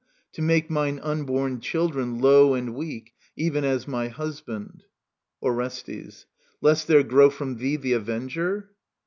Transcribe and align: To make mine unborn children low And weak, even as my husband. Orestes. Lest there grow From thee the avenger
To 0.33 0.41
make 0.41 0.67
mine 0.71 0.99
unborn 1.03 1.59
children 1.59 2.17
low 2.17 2.55
And 2.55 2.73
weak, 2.73 3.13
even 3.35 3.63
as 3.63 3.87
my 3.87 4.07
husband. 4.07 4.83
Orestes. 5.43 6.25
Lest 6.59 6.87
there 6.87 7.03
grow 7.03 7.29
From 7.29 7.57
thee 7.57 7.75
the 7.75 7.93
avenger 7.93 8.71